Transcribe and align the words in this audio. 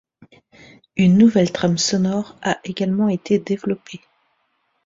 Une 0.97 1.15
nouvelle 1.15 1.51
trame 1.51 1.77
sonore 1.77 2.35
a 2.41 2.57
également 2.63 3.07
été 3.07 3.37
développée. 3.37 4.01